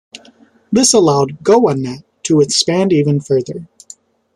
[0.71, 3.67] This allowed Goanet to expand even further.